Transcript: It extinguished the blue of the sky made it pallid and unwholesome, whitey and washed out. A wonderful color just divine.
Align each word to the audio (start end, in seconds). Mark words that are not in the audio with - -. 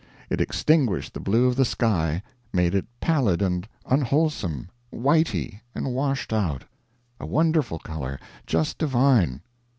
It 0.31 0.41
extinguished 0.41 1.13
the 1.13 1.19
blue 1.19 1.45
of 1.47 1.55
the 1.55 1.63
sky 1.63 2.23
made 2.51 2.73
it 2.73 2.87
pallid 3.01 3.39
and 3.39 3.67
unwholesome, 3.85 4.67
whitey 4.91 5.61
and 5.75 5.93
washed 5.93 6.33
out. 6.33 6.63
A 7.19 7.27
wonderful 7.27 7.77
color 7.77 8.19
just 8.47 8.79
divine. 8.79 9.41